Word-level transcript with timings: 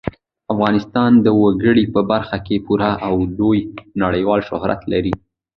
افغانستان 0.53 1.11
د 1.25 1.27
وګړي 1.41 1.85
په 1.93 2.01
برخه 2.11 2.37
کې 2.45 2.63
پوره 2.65 2.91
او 3.07 3.15
لوی 3.37 3.59
نړیوال 4.03 4.39
شهرت 4.49 4.81
لري. 4.93 5.13